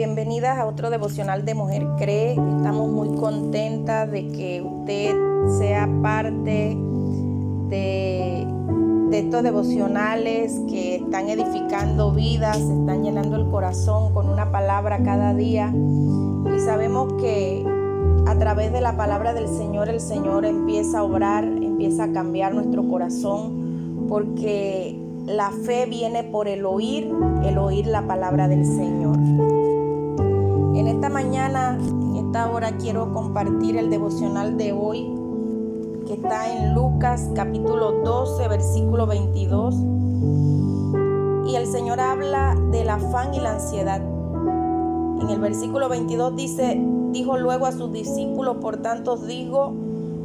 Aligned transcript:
bienvenidas 0.00 0.56
a 0.56 0.64
otro 0.64 0.88
devocional 0.88 1.44
de 1.44 1.54
Mujer 1.54 1.86
Cree. 1.98 2.30
Estamos 2.30 2.88
muy 2.88 3.18
contentas 3.18 4.10
de 4.10 4.28
que 4.28 4.62
usted 4.62 5.14
sea 5.58 5.86
parte 6.00 6.74
de, 7.68 8.46
estos 9.12 9.42
devocionales 9.42 10.58
que 10.70 10.94
están 10.96 11.28
edificando 11.28 12.12
vidas, 12.12 12.56
están 12.56 13.02
llenando 13.02 13.36
el 13.36 13.50
corazón 13.50 14.14
con 14.14 14.30
una 14.30 14.50
palabra 14.50 15.02
cada 15.02 15.34
día. 15.34 15.70
Y 15.70 16.60
sabemos 16.60 17.12
que 17.20 17.62
a 18.26 18.38
través 18.38 18.72
de 18.72 18.80
la 18.80 18.96
palabra 18.96 19.34
del 19.34 19.48
Señor 19.48 19.90
el 19.90 20.00
Señor 20.00 20.46
empieza 20.46 21.00
a 21.00 21.02
obrar, 21.02 21.44
empieza 21.44 22.04
a 22.04 22.12
cambiar 22.12 22.54
nuestro 22.54 22.88
corazón, 22.88 24.06
porque 24.08 24.98
la 25.26 25.50
fe 25.50 25.84
viene 25.84 26.24
por 26.24 26.48
el 26.48 26.64
oír, 26.64 27.12
el 27.44 27.58
oír 27.58 27.86
la 27.86 28.06
palabra 28.06 28.48
del 28.48 28.64
Señor. 28.64 29.59
En 30.80 30.88
esta 30.88 31.10
mañana, 31.10 31.76
en 31.78 32.16
esta 32.16 32.50
hora, 32.50 32.78
quiero 32.78 33.12
compartir 33.12 33.76
el 33.76 33.90
devocional 33.90 34.56
de 34.56 34.72
hoy, 34.72 35.14
que 36.06 36.14
está 36.14 36.50
en 36.50 36.74
Lucas 36.74 37.28
capítulo 37.34 38.00
12, 38.02 38.48
versículo 38.48 39.06
22. 39.06 39.74
Y 41.48 41.54
el 41.54 41.66
Señor 41.66 42.00
habla 42.00 42.56
del 42.72 42.88
afán 42.88 43.34
y 43.34 43.40
la 43.40 43.56
ansiedad. 43.56 44.00
En 45.20 45.28
el 45.28 45.38
versículo 45.38 45.90
22 45.90 46.34
dice, 46.34 46.82
dijo 47.12 47.36
luego 47.36 47.66
a 47.66 47.72
sus 47.72 47.92
discípulos, 47.92 48.56
por 48.62 48.78
tanto 48.78 49.18
digo, 49.18 49.74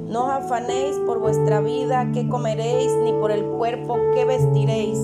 no 0.08 0.28
os 0.28 0.32
afanéis 0.32 0.96
por 1.06 1.20
vuestra 1.20 1.60
vida, 1.60 2.12
qué 2.14 2.30
comeréis, 2.30 2.96
ni 3.04 3.12
por 3.12 3.32
el 3.32 3.44
cuerpo, 3.44 3.98
qué 4.14 4.24
vestiréis. 4.24 5.00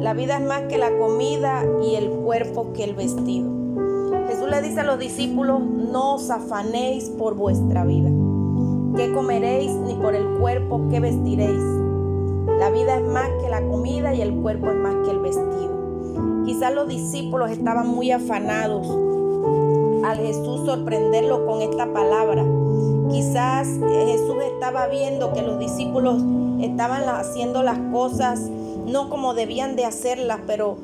La 0.00 0.12
vida 0.12 0.36
es 0.36 0.46
más 0.46 0.64
que 0.64 0.76
la 0.76 0.94
comida 0.98 1.64
y 1.82 1.94
el 1.94 2.10
cuerpo 2.10 2.74
que 2.74 2.84
el 2.84 2.94
vestido. 2.94 3.55
Le 4.50 4.62
dice 4.62 4.80
a 4.80 4.84
los 4.84 4.98
discípulos, 5.00 5.60
no 5.60 6.14
os 6.14 6.30
afanéis 6.30 7.10
por 7.10 7.34
vuestra 7.34 7.84
vida. 7.84 8.08
¿Qué 8.96 9.12
comeréis 9.12 9.72
ni 9.72 9.94
por 9.94 10.14
el 10.14 10.38
cuerpo 10.38 10.82
qué 10.88 11.00
vestiréis? 11.00 11.60
La 12.58 12.70
vida 12.70 12.96
es 12.96 13.02
más 13.02 13.28
que 13.42 13.50
la 13.50 13.60
comida 13.60 14.14
y 14.14 14.22
el 14.22 14.32
cuerpo 14.34 14.70
es 14.70 14.76
más 14.76 14.94
que 15.04 15.10
el 15.10 15.18
vestido. 15.18 16.44
Quizás 16.44 16.72
los 16.72 16.86
discípulos 16.86 17.50
estaban 17.50 17.88
muy 17.88 18.12
afanados 18.12 18.86
al 20.04 20.18
Jesús 20.18 20.64
sorprenderlo 20.64 21.44
con 21.44 21.60
esta 21.60 21.92
palabra. 21.92 22.44
Quizás 23.10 23.66
eh, 23.66 24.04
Jesús 24.12 24.36
estaba 24.54 24.86
viendo 24.86 25.32
que 25.32 25.42
los 25.42 25.58
discípulos 25.58 26.22
estaban 26.60 27.08
haciendo 27.08 27.64
las 27.64 27.78
cosas 27.92 28.40
no 28.86 29.10
como 29.10 29.34
debían 29.34 29.74
de 29.74 29.84
hacerlas, 29.84 30.38
pero 30.46 30.76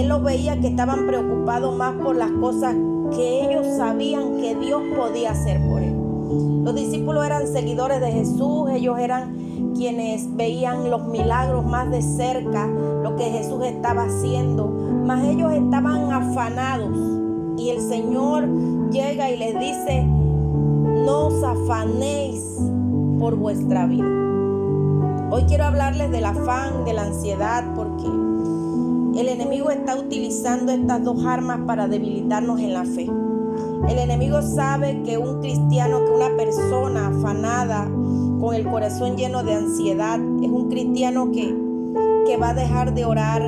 él 0.00 0.08
los 0.08 0.22
veía 0.22 0.60
que 0.60 0.68
estaban 0.68 1.06
preocupados 1.06 1.76
más 1.76 1.94
por 1.94 2.16
las 2.16 2.30
cosas 2.32 2.74
que 3.14 3.46
ellos 3.46 3.66
sabían 3.76 4.36
que 4.38 4.54
Dios 4.54 4.82
podía 4.96 5.30
hacer 5.30 5.60
por 5.68 5.82
él. 5.82 5.94
Los 6.64 6.74
discípulos 6.74 7.24
eran 7.24 7.46
seguidores 7.46 8.00
de 8.00 8.10
Jesús, 8.10 8.68
ellos 8.70 8.98
eran 8.98 9.72
quienes 9.76 10.34
veían 10.36 10.90
los 10.90 11.06
milagros 11.06 11.64
más 11.64 11.90
de 11.90 12.02
cerca, 12.02 12.66
lo 12.66 13.14
que 13.16 13.24
Jesús 13.24 13.64
estaba 13.64 14.04
haciendo, 14.04 14.66
mas 15.06 15.24
ellos 15.24 15.52
estaban 15.52 16.12
afanados 16.12 16.98
y 17.56 17.70
el 17.70 17.80
Señor 17.80 18.48
llega 18.90 19.30
y 19.30 19.38
les 19.38 19.58
dice, 19.58 20.04
no 20.04 21.26
os 21.28 21.42
afanéis 21.42 22.42
por 23.18 23.36
vuestra 23.36 23.86
vida. 23.86 24.26
Hoy 25.30 25.44
quiero 25.46 25.64
hablarles 25.64 26.10
del 26.10 26.24
afán, 26.24 26.84
de 26.84 26.92
la 26.92 27.04
ansiedad, 27.04 27.64
porque 27.74 28.25
el 29.18 29.28
enemigo 29.28 29.70
está 29.70 29.96
utilizando 29.96 30.72
estas 30.72 31.02
dos 31.02 31.24
armas 31.24 31.60
para 31.66 31.88
debilitarnos 31.88 32.60
en 32.60 32.74
la 32.74 32.84
fe. 32.84 33.08
El 33.88 33.98
enemigo 33.98 34.42
sabe 34.42 35.02
que 35.04 35.16
un 35.16 35.40
cristiano, 35.40 36.04
que 36.04 36.10
una 36.10 36.36
persona 36.36 37.08
afanada, 37.08 37.88
con 38.40 38.54
el 38.54 38.66
corazón 38.68 39.16
lleno 39.16 39.42
de 39.42 39.54
ansiedad, 39.54 40.18
es 40.42 40.50
un 40.50 40.68
cristiano 40.68 41.30
que, 41.30 41.56
que 42.26 42.36
va 42.36 42.50
a 42.50 42.54
dejar 42.54 42.94
de 42.94 43.04
orar, 43.04 43.42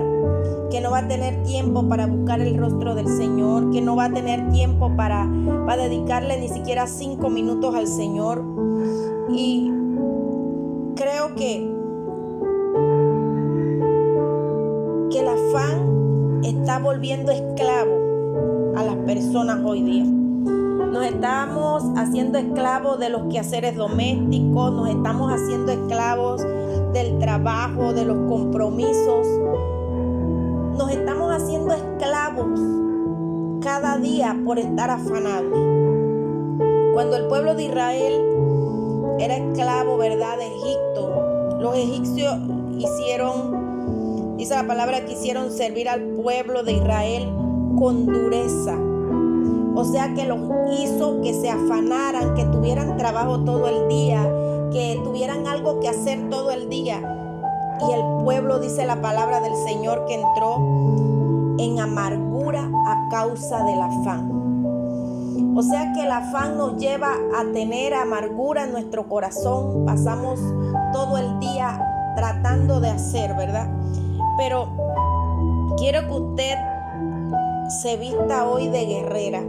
que 0.71 0.81
no 0.81 0.91
va 0.91 0.99
a 0.99 1.09
tener 1.09 1.43
tiempo 1.43 1.89
para 1.89 2.07
buscar 2.07 2.41
el 2.41 2.57
rostro 2.57 2.95
del 2.95 3.09
Señor, 3.09 3.71
que 3.71 3.81
no 3.81 3.97
va 3.97 4.07
a 4.07 4.13
tener 4.13 4.51
tiempo 4.51 4.95
para, 4.97 5.31
para 5.67 5.85
dedicarle 5.85 6.41
ni 6.41 6.49
siquiera 6.49 6.87
cinco 6.87 7.31
minutos 7.31 7.75
al 7.75 7.87
Señor. 7.87 8.45
Y 9.31 9.71
creo 10.95 11.35
que, 11.35 11.78
afán 15.49 16.41
está 16.45 16.79
volviendo 16.79 17.33
esclavo 17.33 18.75
a 18.77 18.83
las 18.83 18.97
personas 18.97 19.61
hoy 19.65 19.83
día. 19.83 20.05
Nos 20.05 21.05
estamos 21.05 21.85
haciendo 21.97 22.39
esclavos 22.39 22.99
de 22.99 23.11
los 23.11 23.23
quehaceres 23.31 23.77
domésticos, 23.77 24.73
nos 24.73 24.89
estamos 24.89 25.33
haciendo 25.33 25.73
esclavos 25.73 26.43
del 26.93 27.19
trabajo, 27.19 27.93
de 27.93 28.05
los 28.05 28.29
compromisos. 28.29 29.27
Nos 30.77 30.91
estamos 30.91 31.33
haciendo 31.35 31.75
esclavos 31.75 32.61
cada 33.63 33.99
día 33.99 34.37
por 34.45 34.59
estar 34.59 34.91
afanados. 34.91 35.59
Cuando 36.93 37.17
el 37.17 37.27
pueblo 37.29 37.55
de 37.55 37.65
Israel 37.65 39.17
era 39.19 39.37
esclavo, 39.37 39.97
¿verdad?, 39.99 40.39
de 40.39 40.47
Egipto, 40.47 41.59
los 41.61 41.77
egipcios 41.77 42.35
hicieron, 42.79 43.68
dice 44.39 44.55
la 44.55 44.67
palabra, 44.67 45.05
que 45.05 45.13
hicieron 45.13 45.53
servir 45.53 45.89
al 45.89 46.01
pueblo 46.01 46.63
de 46.63 46.73
Israel 46.73 47.29
con 47.79 48.07
dureza. 48.07 48.77
O 49.75 49.85
sea 49.85 50.15
que 50.15 50.25
los 50.25 50.39
hizo 50.81 51.21
que 51.21 51.35
se 51.35 51.51
afanaran, 51.51 52.35
que 52.35 52.45
tuvieran 52.45 52.97
trabajo 52.97 53.41
todo 53.41 53.69
el 53.69 53.89
día, 53.89 54.23
que 54.73 55.01
tuvieran 55.05 55.47
algo 55.47 55.81
que 55.81 55.89
hacer 55.89 56.31
todo 56.31 56.51
el 56.51 56.69
día. 56.69 57.01
Y 57.89 57.93
el 57.93 58.25
pueblo, 58.25 58.59
dice 58.59 58.87
la 58.87 59.01
palabra 59.01 59.41
del 59.41 59.55
Señor, 59.67 60.05
que 60.07 60.15
entró 60.15 60.57
en 61.59 61.79
amargura 61.79 62.71
a 62.87 63.09
causa 63.11 63.65
del 63.65 63.81
afán. 63.81 64.39
O 65.57 65.63
sea 65.63 65.93
que 65.93 66.05
el 66.05 66.13
afán 66.13 66.57
nos 66.57 66.77
lleva 66.77 67.13
a 67.37 67.45
tener 67.53 67.95
amargura 67.95 68.65
en 68.65 68.73
nuestro 68.73 69.09
corazón. 69.09 69.85
Pasamos 69.87 70.39
todo 70.93 71.19
el 71.19 71.41
día 71.41 71.81
tratando 72.17 72.81
de 72.81 72.91
hacer, 72.91 73.35
¿verdad? 73.37 73.69
Pero 74.39 74.69
quiero 75.77 76.07
que 76.07 76.13
usted 76.13 76.55
se 77.83 77.97
vista 77.97 78.49
hoy 78.49 78.69
de 78.69 78.87
guerrera 78.87 79.41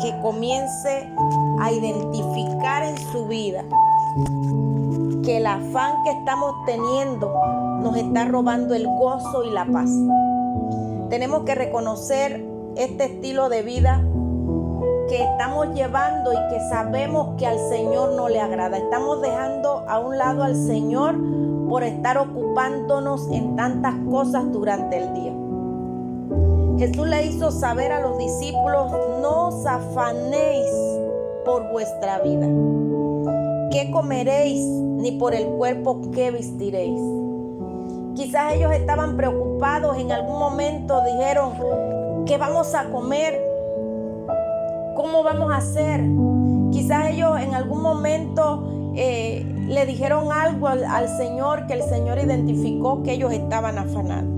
que 0.00 0.18
comience 0.22 1.08
a 1.60 1.70
identificar 1.70 2.82
en 2.82 2.98
su 3.12 3.26
vida 3.26 3.64
que 5.22 5.38
el 5.38 5.46
afán 5.46 6.02
que 6.04 6.10
estamos 6.10 6.54
teniendo 6.66 7.32
nos 7.82 7.96
está 7.96 8.24
robando 8.24 8.74
el 8.74 8.86
gozo 8.86 9.44
y 9.44 9.50
la 9.50 9.66
paz. 9.66 9.90
Tenemos 11.10 11.42
que 11.44 11.54
reconocer 11.54 12.44
este 12.76 13.04
estilo 13.04 13.48
de 13.48 13.62
vida 13.62 14.02
que 15.08 15.22
estamos 15.22 15.74
llevando 15.74 16.32
y 16.32 16.36
que 16.50 16.60
sabemos 16.68 17.36
que 17.38 17.46
al 17.46 17.58
Señor 17.68 18.12
no 18.12 18.28
le 18.28 18.40
agrada. 18.40 18.78
Estamos 18.78 19.20
dejando 19.22 19.84
a 19.88 19.98
un 19.98 20.18
lado 20.18 20.42
al 20.42 20.56
Señor 20.56 21.14
por 21.68 21.82
estar 21.82 22.18
ocupándonos 22.18 23.28
en 23.30 23.56
tantas 23.56 23.94
cosas 24.10 24.50
durante 24.52 24.98
el 24.98 25.14
día. 25.14 25.32
Jesús 26.78 27.06
le 27.08 27.26
hizo 27.26 27.50
saber 27.50 27.90
a 27.92 28.00
los 28.00 28.18
discípulos, 28.18 28.92
no 29.22 29.48
os 29.48 29.66
afanéis 29.66 30.70
por 31.44 31.70
vuestra 31.72 32.20
vida. 32.20 32.46
¿Qué 33.70 33.90
comeréis? 33.90 34.62
Ni 34.62 35.12
por 35.12 35.34
el 35.34 35.46
cuerpo 35.46 36.00
qué 36.12 36.30
vestiréis. 36.30 37.00
Quizás 38.14 38.54
ellos 38.54 38.72
estaban 38.72 39.16
preocupados, 39.16 39.98
en 39.98 40.12
algún 40.12 40.38
momento 40.38 41.02
dijeron, 41.04 41.52
¿qué 42.26 42.36
vamos 42.38 42.74
a 42.74 42.90
comer? 42.90 43.42
¿Cómo 44.96 45.22
vamos 45.22 45.52
a 45.52 45.58
hacer? 45.58 46.02
Quizás 46.72 47.10
ellos 47.10 47.38
en 47.40 47.54
algún 47.54 47.82
momento 47.82 48.68
eh, 48.94 49.46
le 49.68 49.84
dijeron 49.86 50.32
algo 50.32 50.68
al, 50.68 51.08
Señor 51.16 51.66
que 51.66 51.74
el 51.74 51.82
Señor 51.82 52.18
identificó 52.18 53.02
que 53.02 53.12
ellos 53.12 53.32
estaban 53.32 53.78
afanados. 53.78 54.30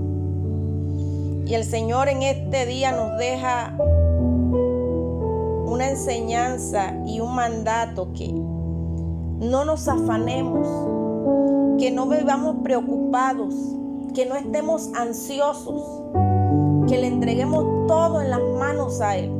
Y 1.45 1.53
el 1.53 1.63
Señor 1.63 2.09
en 2.09 2.23
este 2.23 2.65
día 2.65 2.91
nos 2.91 3.17
deja 3.17 3.75
una 5.65 5.89
enseñanza 5.89 6.93
y 7.05 7.19
un 7.19 7.35
mandato 7.35 8.11
que 8.13 8.31
no 8.31 9.65
nos 9.65 9.87
afanemos, 9.87 10.67
que 11.79 11.91
no 11.91 12.07
vivamos 12.07 12.57
preocupados, 12.63 13.55
que 14.13 14.25
no 14.25 14.35
estemos 14.35 14.91
ansiosos, 14.95 16.03
que 16.87 16.97
le 16.97 17.07
entreguemos 17.07 17.87
todo 17.87 18.21
en 18.21 18.31
las 18.31 18.41
manos 18.59 18.99
a 19.01 19.17
Él. 19.17 19.38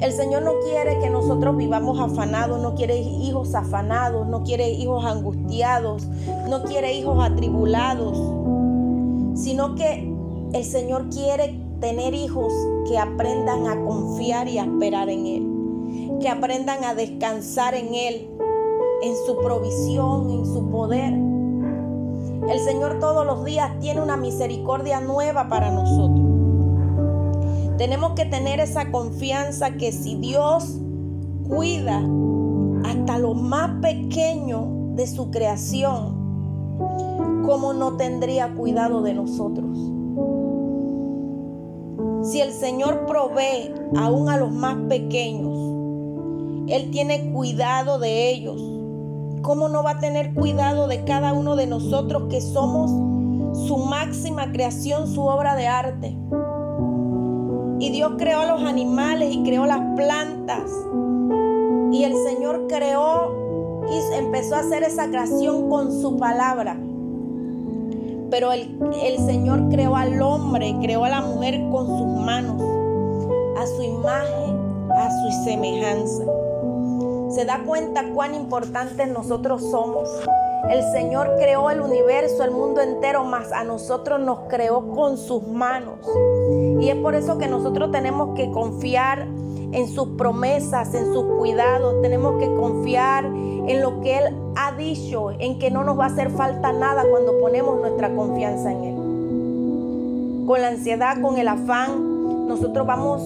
El 0.00 0.12
Señor 0.12 0.42
no 0.42 0.52
quiere 0.60 0.98
que 0.98 1.10
nosotros 1.10 1.56
vivamos 1.56 2.00
afanados, 2.00 2.60
no 2.60 2.74
quiere 2.74 2.96
hijos 2.98 3.54
afanados, 3.54 4.26
no 4.26 4.42
quiere 4.42 4.70
hijos 4.70 5.04
angustiados, 5.04 6.06
no 6.48 6.62
quiere 6.64 6.94
hijos 6.94 7.22
atribulados 7.22 8.40
sino 9.40 9.74
que 9.74 10.12
el 10.52 10.64
Señor 10.64 11.08
quiere 11.08 11.58
tener 11.80 12.14
hijos 12.14 12.52
que 12.86 12.98
aprendan 12.98 13.66
a 13.66 13.82
confiar 13.84 14.48
y 14.48 14.58
a 14.58 14.64
esperar 14.64 15.08
en 15.08 15.26
Él, 15.26 16.18
que 16.20 16.28
aprendan 16.28 16.84
a 16.84 16.94
descansar 16.94 17.74
en 17.74 17.94
Él, 17.94 18.28
en 19.02 19.14
su 19.26 19.38
provisión, 19.38 20.30
en 20.30 20.44
su 20.44 20.68
poder. 20.70 21.14
El 22.48 22.58
Señor 22.60 22.98
todos 22.98 23.24
los 23.24 23.44
días 23.44 23.78
tiene 23.80 24.02
una 24.02 24.16
misericordia 24.16 25.00
nueva 25.00 25.48
para 25.48 25.70
nosotros. 25.70 26.29
Tenemos 27.80 28.12
que 28.12 28.26
tener 28.26 28.60
esa 28.60 28.90
confianza 28.90 29.70
que 29.78 29.90
si 29.90 30.16
Dios 30.16 30.76
cuida 31.48 32.06
hasta 32.84 33.18
lo 33.18 33.32
más 33.32 33.80
pequeño 33.80 34.92
de 34.96 35.06
su 35.06 35.30
creación, 35.30 36.14
¿cómo 37.46 37.72
no 37.72 37.96
tendría 37.96 38.54
cuidado 38.54 39.00
de 39.00 39.14
nosotros? 39.14 39.78
Si 42.30 42.42
el 42.42 42.52
Señor 42.52 43.06
provee 43.06 43.72
aún 43.96 44.28
a 44.28 44.36
los 44.36 44.52
más 44.52 44.76
pequeños, 44.90 45.56
Él 46.68 46.90
tiene 46.90 47.32
cuidado 47.32 47.98
de 47.98 48.28
ellos. 48.28 48.60
¿Cómo 49.40 49.70
no 49.70 49.82
va 49.82 49.92
a 49.92 50.00
tener 50.00 50.34
cuidado 50.34 50.86
de 50.86 51.02
cada 51.04 51.32
uno 51.32 51.56
de 51.56 51.66
nosotros 51.66 52.24
que 52.28 52.42
somos 52.42 52.90
su 53.66 53.78
máxima 53.78 54.52
creación, 54.52 55.06
su 55.08 55.22
obra 55.22 55.56
de 55.56 55.66
arte? 55.66 56.14
Y 57.80 57.90
Dios 57.90 58.12
creó 58.18 58.40
a 58.40 58.46
los 58.46 58.62
animales 58.62 59.34
y 59.34 59.42
creó 59.42 59.64
las 59.64 59.80
plantas. 59.96 60.70
Y 61.90 62.04
el 62.04 62.14
Señor 62.24 62.66
creó 62.68 63.82
y 63.90 64.14
empezó 64.16 64.56
a 64.56 64.58
hacer 64.60 64.82
esa 64.82 65.08
creación 65.08 65.70
con 65.70 65.90
su 65.90 66.18
palabra. 66.18 66.78
Pero 68.30 68.52
el, 68.52 68.78
el 69.02 69.16
Señor 69.24 69.70
creó 69.70 69.96
al 69.96 70.20
hombre, 70.20 70.76
creó 70.82 71.04
a 71.04 71.08
la 71.08 71.22
mujer 71.22 71.58
con 71.72 71.86
sus 71.86 72.22
manos, 72.22 72.62
a 73.58 73.66
su 73.66 73.82
imagen, 73.82 74.56
a 74.92 75.10
su 75.10 75.44
semejanza. 75.44 76.24
¿Se 77.30 77.46
da 77.46 77.62
cuenta 77.64 78.04
cuán 78.12 78.34
importantes 78.34 79.08
nosotros 79.08 79.62
somos? 79.70 80.06
El 80.68 80.82
Señor 80.92 81.36
creó 81.38 81.70
el 81.70 81.80
universo, 81.80 82.44
el 82.44 82.50
mundo 82.50 82.80
entero, 82.80 83.24
más 83.24 83.50
a 83.52 83.64
nosotros 83.64 84.20
nos 84.20 84.40
creó 84.48 84.90
con 84.90 85.16
sus 85.16 85.46
manos. 85.46 85.98
Y 86.80 86.88
es 86.88 86.96
por 86.96 87.14
eso 87.14 87.38
que 87.38 87.48
nosotros 87.48 87.90
tenemos 87.90 88.36
que 88.36 88.50
confiar 88.50 89.26
en 89.72 89.88
sus 89.88 90.08
promesas, 90.16 90.94
en 90.94 91.12
sus 91.12 91.24
cuidados. 91.38 92.00
Tenemos 92.02 92.40
que 92.40 92.46
confiar 92.46 93.24
en 93.24 93.80
lo 93.80 94.00
que 94.00 94.18
Él 94.18 94.36
ha 94.56 94.72
dicho, 94.72 95.30
en 95.32 95.58
que 95.58 95.70
no 95.70 95.84
nos 95.84 95.98
va 95.98 96.04
a 96.04 96.08
hacer 96.08 96.30
falta 96.30 96.72
nada 96.72 97.04
cuando 97.08 97.38
ponemos 97.40 97.80
nuestra 97.80 98.14
confianza 98.14 98.72
en 98.72 98.84
Él. 98.84 100.46
Con 100.46 100.60
la 100.60 100.68
ansiedad, 100.68 101.20
con 101.20 101.38
el 101.38 101.48
afán, 101.48 102.46
nosotros 102.48 102.86
vamos 102.86 103.22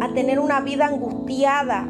a 0.00 0.12
tener 0.14 0.38
una 0.38 0.60
vida 0.60 0.86
angustiada. 0.86 1.88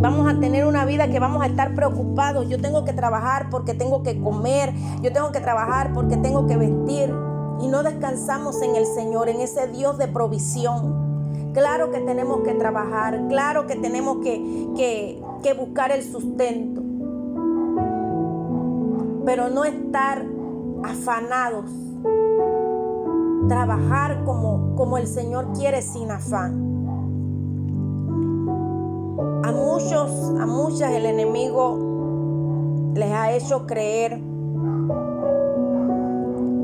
Vamos 0.00 0.32
a 0.32 0.40
tener 0.40 0.64
una 0.64 0.86
vida 0.86 1.08
que 1.08 1.20
vamos 1.20 1.42
a 1.42 1.46
estar 1.46 1.74
preocupados. 1.74 2.48
Yo 2.48 2.58
tengo 2.58 2.86
que 2.86 2.94
trabajar 2.94 3.50
porque 3.50 3.74
tengo 3.74 4.02
que 4.02 4.18
comer. 4.18 4.72
Yo 5.02 5.12
tengo 5.12 5.30
que 5.30 5.40
trabajar 5.40 5.92
porque 5.92 6.16
tengo 6.16 6.46
que 6.46 6.56
vestir 6.56 7.14
y 7.60 7.68
no 7.68 7.82
descansamos 7.82 8.62
en 8.62 8.76
el 8.76 8.86
Señor, 8.86 9.28
en 9.28 9.42
ese 9.42 9.68
Dios 9.68 9.98
de 9.98 10.08
provisión. 10.08 11.52
Claro 11.52 11.90
que 11.90 12.00
tenemos 12.00 12.40
que 12.40 12.52
trabajar, 12.52 13.26
claro 13.28 13.66
que 13.66 13.76
tenemos 13.76 14.18
que, 14.22 15.20
que, 15.42 15.52
buscar 15.52 15.90
el 15.90 16.02
sustento, 16.02 16.80
pero 19.26 19.50
no 19.50 19.64
estar 19.64 20.24
afanados. 20.82 21.66
Trabajar 23.48 24.22
como, 24.24 24.76
como 24.76 24.96
el 24.96 25.08
Señor 25.08 25.52
quiere 25.52 25.82
sin 25.82 26.10
afán. 26.10 26.69
A 29.50 29.52
muchos, 29.52 30.30
a 30.38 30.46
muchas 30.46 30.92
el 30.92 31.06
enemigo 31.06 32.92
les 32.94 33.10
ha 33.10 33.32
hecho 33.32 33.66
creer 33.66 34.12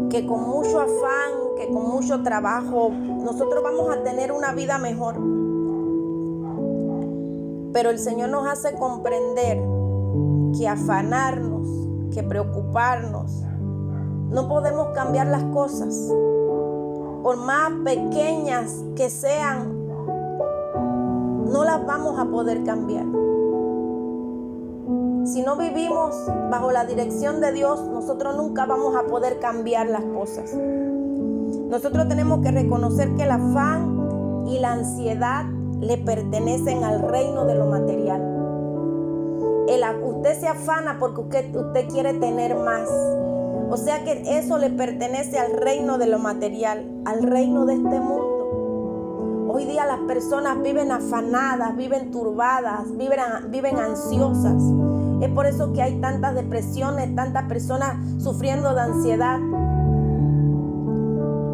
que 0.09 0.25
con 0.25 0.49
mucho 0.49 0.79
afán, 0.79 1.33
que 1.57 1.67
con 1.67 1.91
mucho 1.91 2.23
trabajo, 2.23 2.91
nosotros 2.91 3.65
vamos 3.65 3.93
a 3.93 4.05
tener 4.05 4.31
una 4.31 4.53
vida 4.53 4.79
mejor. 4.79 5.17
Pero 7.73 7.91
el 7.91 7.99
Señor 7.99 8.29
nos 8.29 8.47
hace 8.47 8.77
comprender 8.77 9.61
que 10.57 10.69
afanarnos, 10.69 11.69
que 12.15 12.23
preocuparnos, 12.23 13.33
no 14.31 14.47
podemos 14.49 14.95
cambiar 14.95 15.27
las 15.27 15.43
cosas. 15.47 15.93
Por 17.25 17.37
más 17.39 17.73
pequeñas 17.85 18.85
que 18.95 19.11
sean, 19.11 19.76
no 21.51 21.65
las 21.65 21.85
vamos 21.87 22.19
a 22.19 22.27
poder 22.27 22.65
cambiar. 22.65 23.07
Si 25.27 25.43
no 25.43 25.57
vivimos 25.57 26.15
bajo 26.51 26.71
la 26.71 26.85
dirección 26.85 27.41
de 27.41 27.53
Dios, 27.53 27.83
nosotros 27.89 28.37
nunca 28.37 28.65
vamos 28.67 28.95
a 28.95 29.03
poder 29.05 29.41
cambiar 29.41 29.89
las 29.89 30.05
cosas. 30.05 30.55
Nosotros 30.55 32.09
tenemos 32.09 32.41
que 32.43 32.53
reconocer 32.53 33.15
que 33.17 33.25
el 33.25 33.33
afán 33.33 34.45
y 34.47 34.61
la 34.61 34.73
ansiedad 34.73 35.45
le 35.81 35.99
pertenecen 35.99 36.85
al 36.85 37.03
reino 37.03 37.45
de 37.45 37.55
lo 37.55 37.67
material. 37.67 38.23
El, 39.69 39.83
usted 40.05 40.41
se 40.41 40.47
afana 40.47 40.97
porque 41.01 41.21
usted, 41.23 41.57
usted 41.57 41.89
quiere 41.89 42.15
tener 42.15 42.55
más. 42.57 42.89
O 43.69 43.77
sea 43.77 44.05
que 44.05 44.39
eso 44.39 44.59
le 44.59 44.71
pertenece 44.71 45.39
al 45.41 45.53
reino 45.53 45.99
de 45.99 46.07
lo 46.07 46.21
material, 46.21 46.89
al 47.05 47.25
reino 47.25 47.67
de 47.67 47.75
este 47.75 48.01
mundo. 48.01 48.26
Hoy 49.57 49.65
día 49.65 49.87
las 49.87 50.01
personas 50.01 50.61
viven 50.63 50.93
afanadas, 50.93 51.75
viven 51.79 52.11
turbadas, 52.11 52.95
viven, 52.95 53.79
ansiosas. 53.79 54.63
Es 55.23 55.31
por 55.31 55.47
eso 55.47 55.73
que 55.73 55.81
hay 55.81 55.99
tantas 55.99 56.35
depresiones, 56.35 57.15
tantas 57.15 57.45
personas 57.45 57.97
sufriendo 58.23 58.75
de 58.75 58.81
ansiedad. 58.83 59.39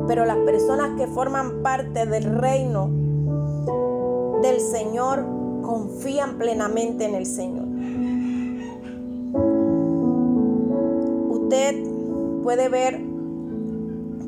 Pero 0.08 0.24
las 0.24 0.38
personas 0.38 0.98
que 0.98 1.06
forman 1.06 1.62
parte 1.62 2.04
del 2.04 2.24
reino 2.24 2.90
del 4.42 4.58
Señor 4.58 5.24
confían 5.62 6.38
plenamente 6.38 7.04
en 7.04 7.14
el 7.14 7.24
Señor. 7.24 7.68
Usted 11.30 11.84
puede 12.42 12.68
ver 12.68 13.00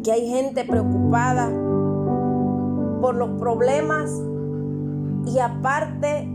que 0.05 0.12
hay 0.12 0.29
gente 0.29 0.65
preocupada 0.65 1.63
por 3.04 3.16
los 3.16 3.38
problemas 3.38 4.11
y 5.26 5.38
aparte 5.38 6.26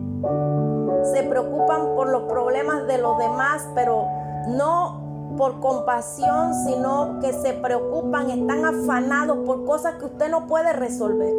se 1.11 1.23
preocupan 1.23 1.95
por 1.95 2.09
los 2.09 2.31
problemas 2.31 2.85
de 2.85 2.99
los 2.99 3.17
demás, 3.17 3.67
pero 3.73 4.05
no 4.49 5.33
por 5.35 5.61
compasión, 5.61 6.53
sino 6.53 7.17
que 7.21 7.33
se 7.33 7.53
preocupan, 7.53 8.29
están 8.29 8.65
afanados 8.65 9.39
por 9.47 9.65
cosas 9.65 9.95
que 9.95 10.05
usted 10.05 10.29
no 10.29 10.45
puede 10.45 10.71
resolver. 10.73 11.33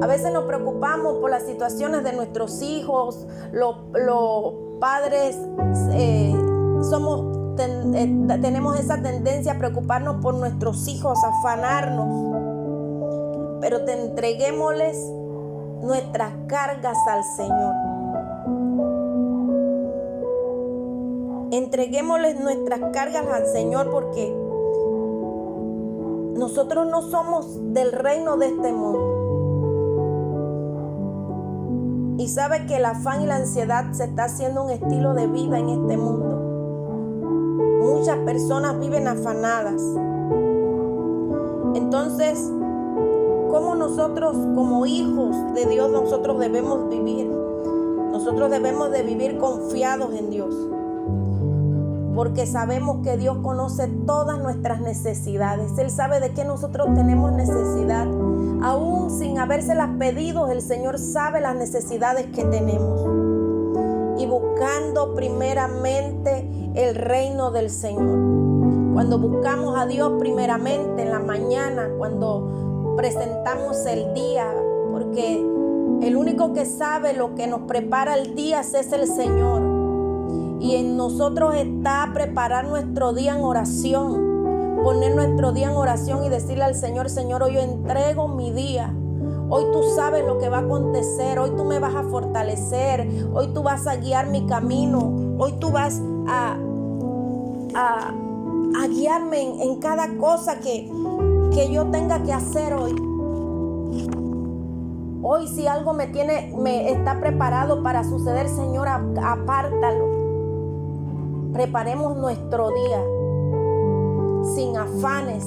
A 0.00 0.06
veces 0.06 0.32
nos 0.32 0.44
preocupamos 0.44 1.14
por 1.14 1.30
las 1.30 1.42
situaciones 1.42 2.04
de 2.04 2.12
nuestros 2.12 2.62
hijos, 2.62 3.26
los, 3.50 3.74
padres 4.78 5.36
eh, 5.90 6.32
somos, 6.88 7.36
eh, 7.58 8.26
tenemos 8.40 8.78
esa 8.78 9.02
tendencia 9.02 9.54
a 9.54 9.58
preocuparnos 9.58 10.22
por 10.22 10.34
nuestros 10.34 10.86
hijos, 10.86 11.18
afanarnos. 11.24 12.43
Pero 13.64 13.82
te 13.86 13.92
entreguémosles 13.94 15.10
nuestras 15.80 16.34
cargas 16.48 16.98
al 17.08 17.24
Señor. 17.24 17.74
Entreguémosles 21.50 22.38
nuestras 22.40 22.80
cargas 22.92 23.26
al 23.26 23.46
Señor 23.46 23.90
porque 23.90 24.30
nosotros 26.36 26.86
no 26.90 27.00
somos 27.08 27.58
del 27.72 27.92
reino 27.92 28.36
de 28.36 28.48
este 28.48 28.70
mundo. 28.70 29.14
Y 32.18 32.28
sabe 32.28 32.66
que 32.66 32.76
el 32.76 32.84
afán 32.84 33.22
y 33.22 33.26
la 33.26 33.36
ansiedad 33.36 33.90
se 33.92 34.04
está 34.04 34.24
haciendo 34.24 34.64
un 34.64 34.72
estilo 34.72 35.14
de 35.14 35.26
vida 35.26 35.58
en 35.58 35.70
este 35.70 35.96
mundo. 35.96 36.36
Muchas 37.82 38.18
personas 38.26 38.78
viven 38.78 39.08
afanadas. 39.08 39.80
Entonces, 41.74 42.52
¿cómo 43.54 43.76
nosotros 43.76 44.32
como 44.56 44.84
hijos 44.84 45.36
de 45.54 45.66
Dios 45.66 45.88
nosotros 45.88 46.40
debemos 46.40 46.88
vivir? 46.88 47.28
Nosotros 48.10 48.50
debemos 48.50 48.90
de 48.90 49.04
vivir 49.04 49.38
confiados 49.38 50.12
en 50.12 50.28
Dios 50.28 50.52
porque 52.16 52.46
sabemos 52.46 52.98
que 53.04 53.16
Dios 53.16 53.38
conoce 53.42 53.88
todas 54.06 54.38
nuestras 54.38 54.80
necesidades. 54.80 55.76
Él 55.78 55.90
sabe 55.90 56.20
de 56.20 56.30
qué 56.30 56.44
nosotros 56.44 56.88
tenemos 56.94 57.32
necesidad. 57.32 58.06
Aún 58.62 59.10
sin 59.10 59.38
habérselas 59.38 59.90
pedido, 59.98 60.48
el 60.48 60.62
Señor 60.62 60.98
sabe 61.00 61.40
las 61.40 61.56
necesidades 61.56 62.26
que 62.26 62.44
tenemos. 62.44 63.00
Y 64.16 64.26
buscando 64.26 65.14
primeramente 65.14 66.48
el 66.74 66.94
reino 66.94 67.50
del 67.50 67.68
Señor. 67.68 68.44
cuando 68.94 69.18
buscamos 69.18 69.76
a 69.76 69.86
Dios 69.86 70.12
primeramente 70.20 71.02
en 71.02 71.10
la 71.10 71.18
mañana, 71.18 71.88
cuando 71.98 72.63
presentamos 72.96 73.84
el 73.86 74.14
día, 74.14 74.46
porque 74.90 75.36
el 76.02 76.16
único 76.16 76.52
que 76.52 76.66
sabe 76.66 77.12
lo 77.14 77.34
que 77.34 77.46
nos 77.46 77.62
prepara 77.62 78.16
el 78.16 78.34
día 78.34 78.60
es 78.60 78.92
el 78.92 79.06
Señor. 79.06 79.62
Y 80.60 80.76
en 80.76 80.96
nosotros 80.96 81.54
está 81.54 82.10
preparar 82.14 82.66
nuestro 82.66 83.12
día 83.12 83.36
en 83.36 83.42
oración, 83.42 84.80
poner 84.82 85.14
nuestro 85.14 85.52
día 85.52 85.70
en 85.70 85.76
oración 85.76 86.24
y 86.24 86.28
decirle 86.28 86.64
al 86.64 86.74
Señor, 86.74 87.10
Señor, 87.10 87.42
hoy 87.42 87.54
yo 87.54 87.60
entrego 87.60 88.28
mi 88.28 88.50
día. 88.50 88.94
Hoy 89.50 89.64
tú 89.72 89.82
sabes 89.94 90.24
lo 90.24 90.38
que 90.38 90.48
va 90.48 90.58
a 90.58 90.60
acontecer, 90.60 91.38
hoy 91.38 91.50
tú 91.56 91.64
me 91.64 91.78
vas 91.78 91.94
a 91.94 92.02
fortalecer, 92.04 93.06
hoy 93.34 93.48
tú 93.48 93.62
vas 93.62 93.86
a 93.86 93.96
guiar 93.96 94.28
mi 94.28 94.46
camino, 94.46 95.36
hoy 95.38 95.52
tú 95.60 95.70
vas 95.70 96.00
a, 96.26 96.56
a, 97.74 98.14
guiarme 98.88 99.62
en, 99.62 99.80
cada 99.80 100.16
cosa 100.16 100.60
que, 100.60 100.90
que 101.54 101.70
yo 101.72 101.86
tenga 101.86 102.22
que 102.24 102.32
hacer 102.32 102.74
hoy. 102.74 102.94
Hoy 105.22 105.48
si 105.48 105.66
algo 105.68 105.94
me 105.94 106.08
tiene, 106.08 106.52
me 106.58 106.90
está 106.90 107.20
preparado 107.20 107.82
para 107.82 108.02
suceder, 108.02 108.48
Señor, 108.48 108.88
apártalo. 108.88 110.04
Preparemos 111.52 112.16
nuestro 112.16 112.70
día 112.70 113.00
sin 114.54 114.76
afanes, 114.76 115.44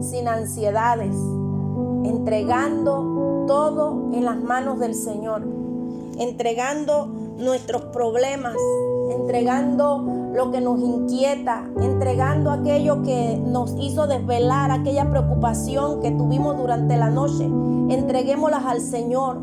sin 0.00 0.28
ansiedades, 0.28 1.16
entregando 2.04 3.44
todo 3.48 4.10
en 4.14 4.24
las 4.24 4.40
manos 4.40 4.78
del 4.78 4.94
Señor, 4.94 5.42
entregando 6.18 7.21
nuestros 7.38 7.82
problemas, 7.86 8.56
entregando 9.10 10.04
lo 10.34 10.50
que 10.50 10.60
nos 10.60 10.80
inquieta, 10.80 11.68
entregando 11.80 12.50
aquello 12.50 13.02
que 13.02 13.36
nos 13.36 13.74
hizo 13.78 14.06
desvelar, 14.06 14.70
aquella 14.70 15.08
preocupación 15.10 16.00
que 16.00 16.10
tuvimos 16.10 16.56
durante 16.56 16.96
la 16.96 17.10
noche, 17.10 17.44
entreguémoslas 17.44 18.64
al 18.64 18.80
Señor. 18.80 19.40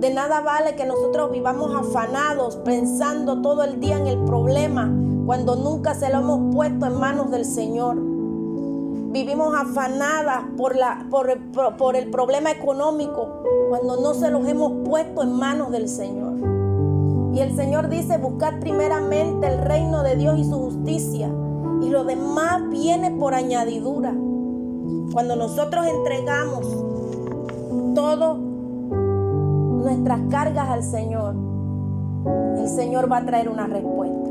De 0.00 0.12
nada 0.12 0.40
vale 0.40 0.76
que 0.76 0.84
nosotros 0.84 1.30
vivamos 1.32 1.74
afanados 1.74 2.56
pensando 2.56 3.40
todo 3.40 3.62
el 3.64 3.80
día 3.80 3.96
en 3.96 4.06
el 4.06 4.18
problema 4.24 4.92
cuando 5.24 5.56
nunca 5.56 5.94
se 5.94 6.10
lo 6.10 6.18
hemos 6.18 6.54
puesto 6.54 6.86
en 6.86 6.98
manos 6.98 7.30
del 7.30 7.46
Señor. 7.46 7.96
Vivimos 9.14 9.54
afanadas 9.54 10.42
por, 10.56 10.76
la, 10.76 11.06
por, 11.08 11.38
por, 11.78 11.96
el 11.96 12.10
problema 12.10 12.50
económico 12.50 13.42
cuando 13.68 13.96
no 14.00 14.12
se 14.12 14.30
los 14.30 14.46
hemos 14.46 14.84
puesto 14.84 15.22
en 15.22 15.32
manos 15.32 15.70
del 15.70 15.88
Señor. 15.88 16.53
Y 17.34 17.40
el 17.40 17.56
Señor 17.56 17.88
dice, 17.88 18.16
buscar 18.18 18.60
primeramente 18.60 19.48
el 19.48 19.58
reino 19.58 20.04
de 20.04 20.14
Dios 20.14 20.38
y 20.38 20.44
su 20.44 20.56
justicia. 20.56 21.28
Y 21.82 21.90
lo 21.90 22.04
demás 22.04 22.62
viene 22.70 23.10
por 23.10 23.34
añadidura. 23.34 24.14
Cuando 25.12 25.34
nosotros 25.34 25.84
entregamos 25.86 26.64
todo 27.94 28.34
nuestras 28.36 30.20
cargas 30.30 30.68
al 30.68 30.84
Señor, 30.84 31.34
el 32.58 32.68
Señor 32.68 33.10
va 33.10 33.18
a 33.18 33.26
traer 33.26 33.48
una 33.48 33.66
respuesta. 33.66 34.30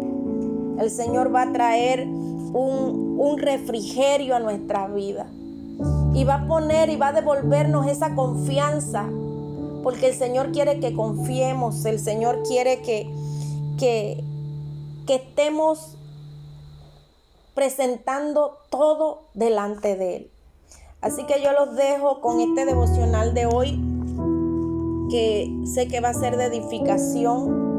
El 0.79 0.89
Señor 0.89 1.33
va 1.36 1.43
a 1.43 1.51
traer 1.51 2.07
un, 2.07 3.38
refrigerio 3.38 4.36
a 4.36 4.39
nuestra 4.39 4.88
vida. 4.88 5.27
Y 6.13 6.24
va 6.24 6.36
a 6.36 6.48
poner 6.48 6.89
y 6.89 6.95
va 6.95 7.07
a 7.07 7.13
devolvernos 7.13 7.88
esa 7.88 8.15
confianza. 8.15 9.05
Porque 9.83 10.07
el 10.07 10.15
Señor 10.15 10.51
quiere 10.51 10.79
que 10.79 10.93
confiemos. 10.93 11.85
El 11.85 11.99
Señor 11.99 12.41
quiere 12.47 12.81
que, 12.81 13.13
que, 13.77 14.23
estemos 15.07 15.97
presentando 17.53 18.57
todo 18.69 19.27
delante 19.33 19.95
de 19.95 20.15
Él. 20.15 20.31
Así 21.01 21.25
que 21.25 21.41
yo 21.43 21.51
los 21.51 21.75
dejo 21.75 22.21
con 22.21 22.39
este 22.39 22.65
devocional 22.65 23.33
de 23.33 23.45
hoy, 23.45 23.79
que 25.11 25.53
sé 25.65 25.87
que 25.87 25.99
va 25.99 26.09
a 26.09 26.13
ser 26.13 26.37
de 26.37 26.45
edificación 26.45 27.73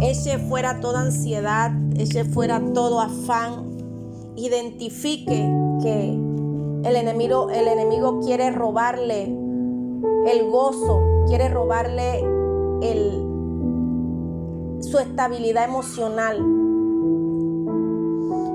eche 0.00 0.38
fuera 0.38 0.80
toda 0.80 1.00
ansiedad, 1.00 1.72
eche 1.96 2.24
fuera 2.24 2.60
todo 2.72 3.00
afán, 3.00 3.78
identifique 4.36 5.48
que 5.82 6.10
el 6.84 6.96
enemigo, 6.96 7.50
el 7.50 7.68
enemigo 7.68 8.20
quiere 8.20 8.50
robarle 8.50 9.43
el 10.26 10.50
gozo, 10.50 11.02
quiere 11.26 11.48
robarle 11.48 12.20
el, 12.82 13.22
su 14.80 14.98
estabilidad 14.98 15.64
emocional. 15.64 16.38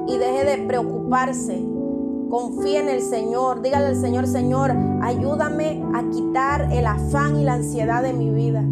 Y 0.07 0.17
deje 0.17 0.43
de 0.45 0.65
preocuparse. 0.65 1.63
Confíe 2.29 2.79
en 2.79 2.89
el 2.89 3.01
Señor. 3.01 3.61
Dígale 3.61 3.87
al 3.87 3.95
Señor, 3.95 4.27
Señor, 4.27 4.71
ayúdame 5.01 5.83
a 5.93 6.03
quitar 6.09 6.71
el 6.71 6.87
afán 6.87 7.39
y 7.39 7.43
la 7.43 7.53
ansiedad 7.53 8.01
de 8.01 8.13
mi 8.13 8.29
vida. 8.29 8.63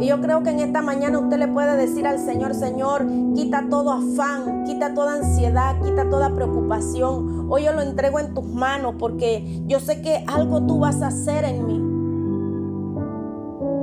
Y 0.00 0.06
yo 0.06 0.20
creo 0.20 0.42
que 0.42 0.50
en 0.50 0.60
esta 0.60 0.82
mañana 0.82 1.18
usted 1.18 1.38
le 1.38 1.48
puede 1.48 1.76
decir 1.76 2.06
al 2.06 2.18
Señor, 2.18 2.54
Señor, 2.54 3.06
quita 3.34 3.66
todo 3.68 3.92
afán, 3.92 4.64
quita 4.64 4.94
toda 4.94 5.14
ansiedad, 5.14 5.80
quita 5.82 6.08
toda 6.08 6.34
preocupación. 6.34 7.46
Hoy 7.50 7.64
yo 7.64 7.72
lo 7.72 7.82
entrego 7.82 8.18
en 8.18 8.34
tus 8.34 8.44
manos 8.46 8.94
porque 8.98 9.62
yo 9.66 9.80
sé 9.80 10.00
que 10.02 10.24
algo 10.26 10.62
tú 10.66 10.80
vas 10.80 11.02
a 11.02 11.08
hacer 11.08 11.44
en 11.44 11.66
mí. 11.66 11.91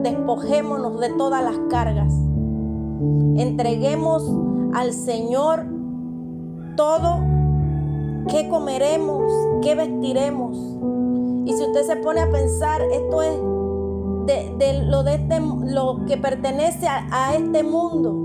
Despojémonos 0.04 1.00
de 1.00 1.10
todas 1.10 1.44
las 1.44 1.58
cargas. 1.70 2.14
Entreguemos 3.38 4.24
al 4.74 4.94
Señor 4.94 5.66
todo 6.76 7.20
qué 8.30 8.48
comeremos, 8.50 9.32
qué 9.62 9.76
vestiremos. 9.76 10.58
Y 11.46 11.54
si 11.54 11.64
usted 11.64 11.84
se 11.84 11.96
pone 11.98 12.22
a 12.22 12.32
pensar, 12.32 12.82
esto 12.82 13.22
es 13.22 13.38
de, 14.58 14.84
lo, 14.86 15.04
de 15.04 15.16
este, 15.16 15.40
lo 15.40 16.06
que 16.06 16.18
pertenece 16.18 16.88
a, 16.88 17.08
a 17.12 17.36
este 17.36 17.64
mundo. 17.64 18.16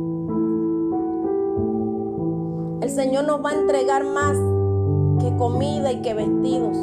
El 2.83 2.91
Señor 2.91 3.25
nos 3.25 3.45
va 3.45 3.51
a 3.51 3.55
entregar 3.55 4.05
más 4.05 4.37
que 5.21 5.35
comida 5.37 5.93
y 5.93 6.03
que 6.03 6.13
vestidos. 6.15 6.77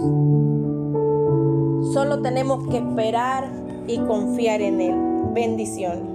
Solo 1.93 2.21
tenemos 2.21 2.67
que 2.67 2.77
esperar 2.77 3.60
y 3.87 3.97
confiar 3.99 4.61
en 4.61 4.81
Él. 4.81 4.95
Bendiciones. 5.33 6.10